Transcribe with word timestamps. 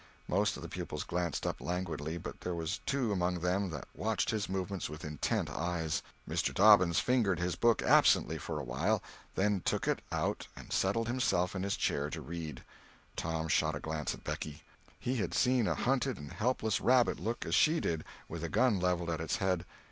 Most 0.27 0.57
of 0.57 0.63
the 0.63 0.67
pupils 0.67 1.03
glanced 1.03 1.45
up 1.45 1.61
languidly, 1.61 2.17
but 2.17 2.41
there 2.41 2.55
were 2.55 2.65
two 2.87 3.11
among 3.11 3.39
them 3.41 3.69
that 3.69 3.87
watched 3.93 4.31
his 4.31 4.49
movements 4.49 4.89
with 4.89 5.05
intent 5.05 5.47
eyes. 5.47 6.01
Mr. 6.27 6.51
Dobbins 6.51 6.97
fingered 6.97 7.37
his 7.39 7.55
book 7.55 7.83
absently 7.83 8.39
for 8.39 8.59
a 8.59 8.63
while, 8.63 9.03
then 9.35 9.61
took 9.63 9.87
it 9.87 10.01
out 10.11 10.47
and 10.55 10.73
settled 10.73 11.07
himself 11.07 11.55
in 11.55 11.61
his 11.61 11.77
chair 11.77 12.09
to 12.09 12.19
read! 12.19 12.63
Tom 13.15 13.47
shot 13.47 13.75
a 13.75 13.79
glance 13.79 14.15
at 14.15 14.23
Becky. 14.23 14.63
He 14.99 15.17
had 15.17 15.35
seen 15.35 15.67
a 15.67 15.75
hunted 15.75 16.17
and 16.17 16.31
helpless 16.31 16.81
rabbit 16.81 17.19
look 17.19 17.45
as 17.45 17.53
she 17.53 17.79
did, 17.79 18.03
with 18.27 18.43
a 18.43 18.49
gun 18.49 18.79
levelled 18.79 19.11
at 19.11 19.21
its 19.21 19.35
head. 19.35 19.65